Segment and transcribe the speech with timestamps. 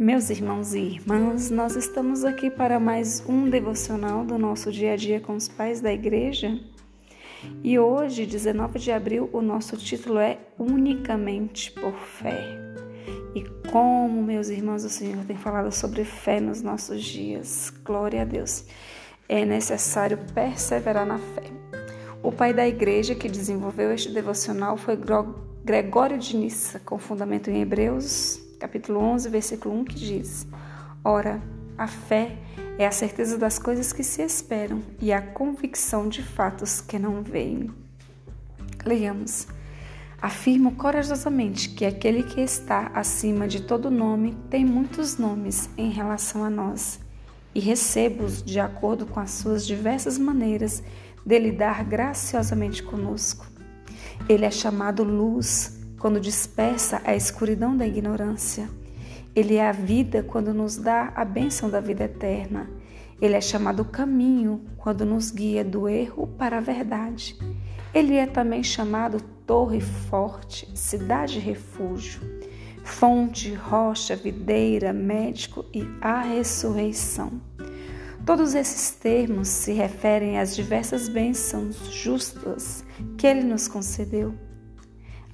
[0.00, 4.96] Meus irmãos e irmãs, nós estamos aqui para mais um devocional do nosso dia a
[4.96, 6.56] dia com os pais da igreja.
[7.64, 12.38] E hoje, 19 de abril, o nosso título é Unicamente por Fé.
[13.34, 17.72] E como, meus irmãos, o Senhor tem falado sobre fé nos nossos dias.
[17.84, 18.66] Glória a Deus.
[19.28, 21.42] É necessário perseverar na fé.
[22.22, 24.96] O pai da igreja que desenvolveu este devocional foi
[25.64, 30.46] Gregório de Nissa, com fundamento em Hebreus capítulo 11, versículo 1, que diz:
[31.04, 31.40] Ora,
[31.76, 32.36] a fé
[32.76, 37.22] é a certeza das coisas que se esperam e a convicção de fatos que não
[37.22, 37.70] veem.
[38.84, 39.46] Leiamos.
[40.20, 46.42] Afirmo corajosamente que aquele que está acima de todo nome tem muitos nomes em relação
[46.42, 46.98] a nós,
[47.54, 50.82] e recebo-os de acordo com as suas diversas maneiras
[51.24, 53.46] de lidar graciosamente conosco.
[54.28, 58.68] Ele é chamado luz quando dispersa a escuridão da ignorância.
[59.34, 62.68] Ele é a vida quando nos dá a bênção da vida eterna.
[63.20, 67.36] Ele é chamado caminho quando nos guia do erro para a verdade.
[67.92, 72.20] Ele é também chamado torre forte, cidade refúgio,
[72.84, 77.40] fonte, rocha, videira, médico e a ressurreição.
[78.24, 82.84] Todos esses termos se referem às diversas bênçãos justas
[83.16, 84.47] que ele nos concedeu.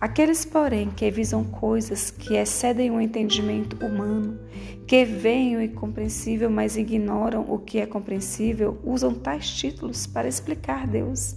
[0.05, 4.38] Aqueles, porém, que visam coisas que excedem o entendimento humano,
[4.86, 10.86] que veem o incompreensível, mas ignoram o que é compreensível, usam tais títulos para explicar
[10.86, 11.36] Deus.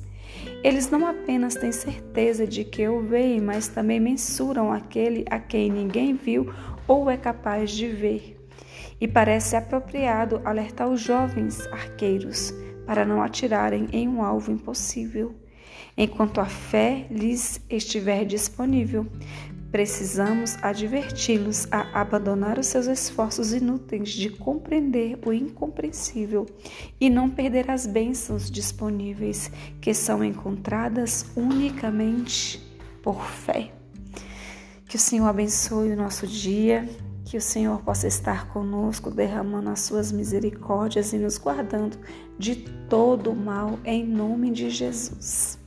[0.62, 5.72] Eles não apenas têm certeza de que o veem, mas também mensuram aquele a quem
[5.72, 6.54] ninguém viu
[6.86, 8.38] ou é capaz de ver.
[9.00, 12.54] E parece apropriado alertar os jovens arqueiros
[12.86, 15.34] para não atirarem em um alvo impossível
[15.98, 19.06] enquanto a fé lhes estiver disponível.
[19.72, 26.46] Precisamos adverti-los a abandonar os seus esforços inúteis de compreender o incompreensível
[27.02, 32.62] e não perder as bênçãos disponíveis que são encontradas unicamente
[33.04, 33.72] por fé.
[34.88, 36.88] Que o Senhor abençoe o nosso dia,
[37.28, 41.98] que o Senhor possa estar conosco, derramando as suas misericórdias e nos guardando
[42.40, 42.56] de
[42.90, 45.60] todo o mal, em nome de Jesus.